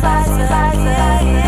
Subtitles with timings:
[0.00, 1.47] fácil, fácil, fácil.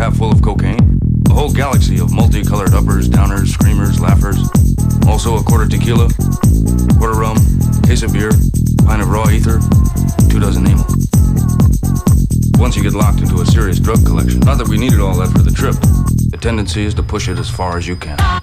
[0.00, 4.38] half full of cocaine, a whole galaxy of multicolored uppers, downers, screamers, laughers,
[5.06, 6.08] also a quarter tequila,
[6.98, 7.36] quarter rum,
[7.82, 8.30] case of beer,
[8.86, 9.60] pint of raw ether,
[10.30, 10.86] two dozen amyl.
[12.58, 15.28] Once you get locked into a serious drug collection, not that we needed all that
[15.32, 15.74] for the trip,
[16.30, 18.39] the tendency is to push it as far as you can.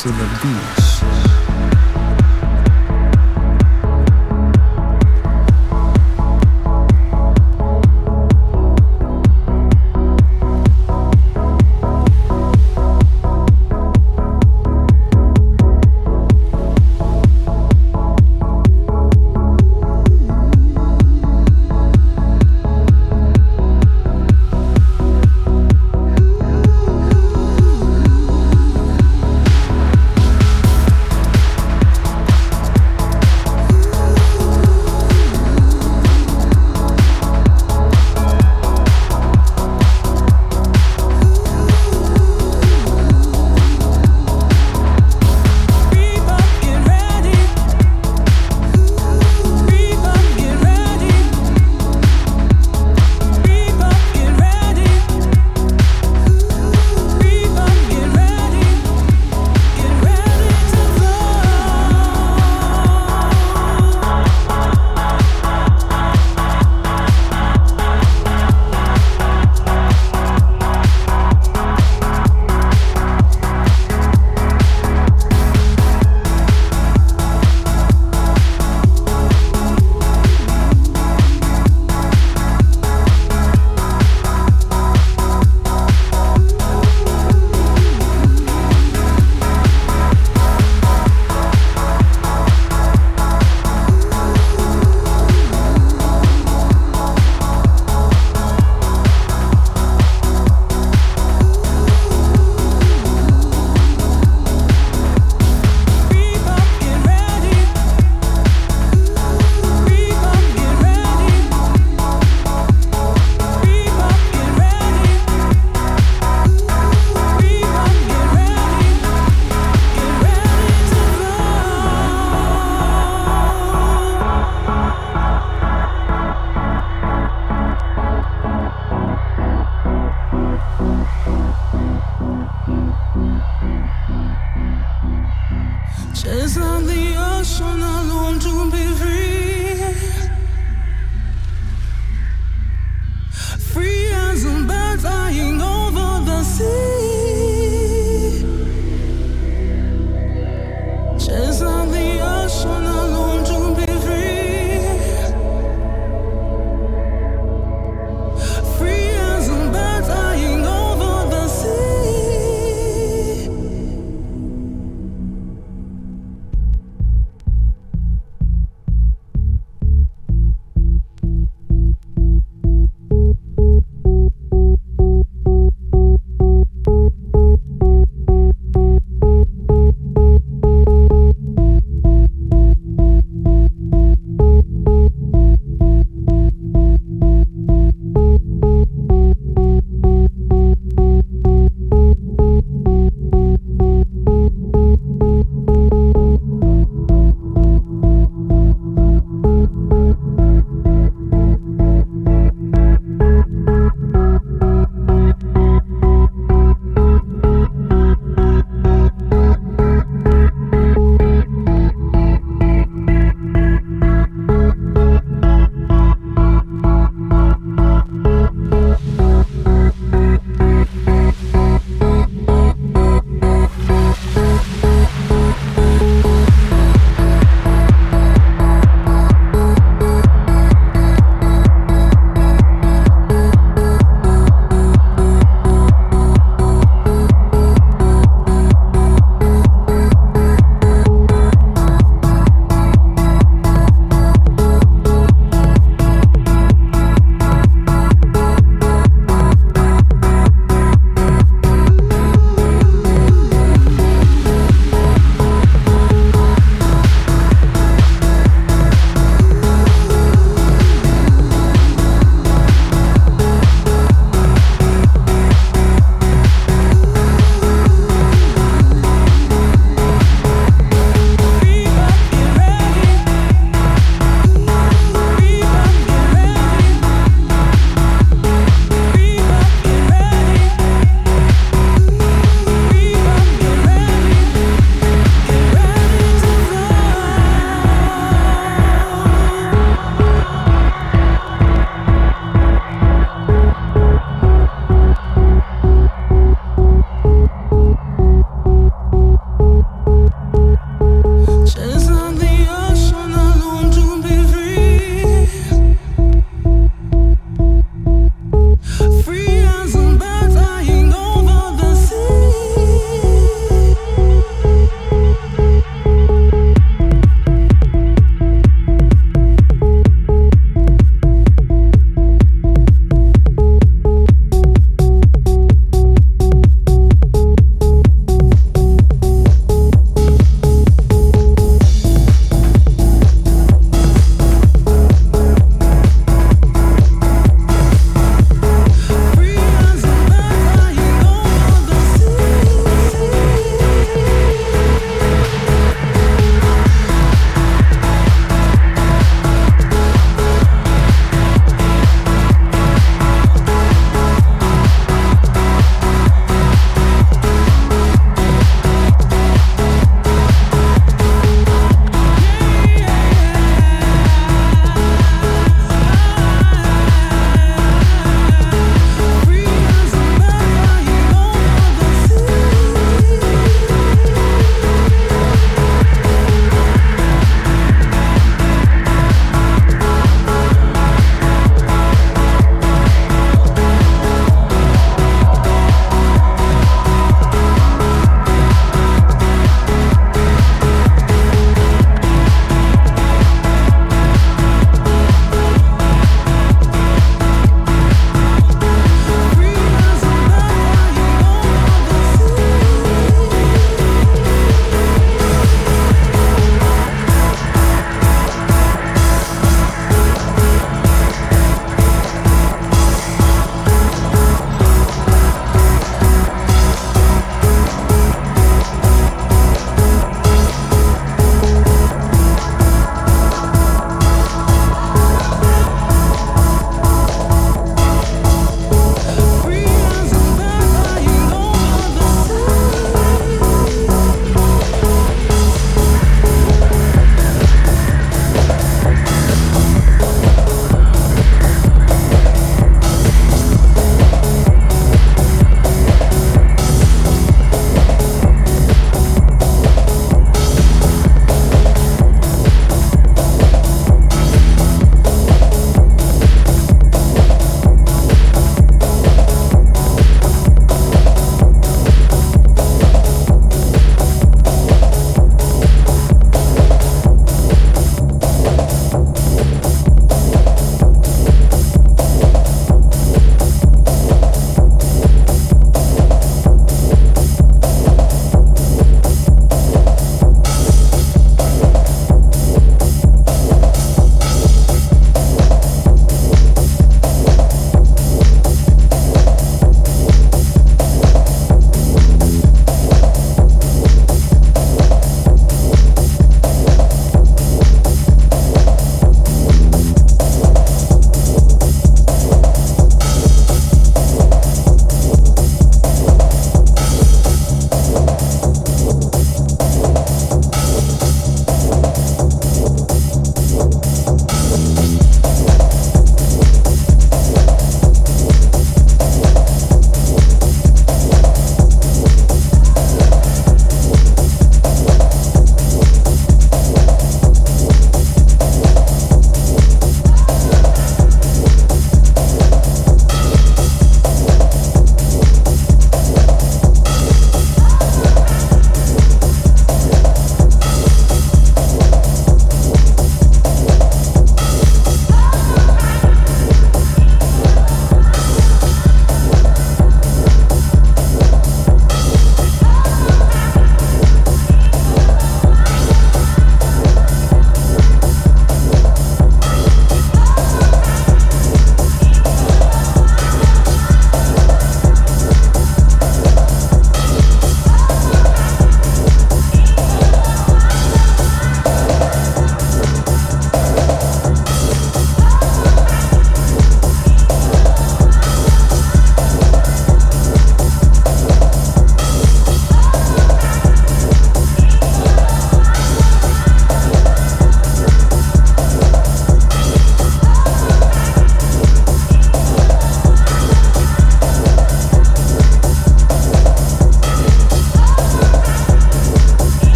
[0.00, 0.79] To the beach.